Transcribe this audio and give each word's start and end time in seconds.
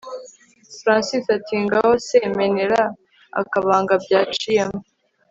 Francis 0.79 1.25
atingaho 1.37 1.91
se 2.07 2.17
menera 2.37 2.81
akabanga 3.41 3.93
byaciyemo 4.03 4.79